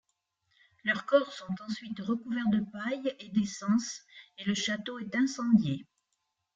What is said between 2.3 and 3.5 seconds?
de paille et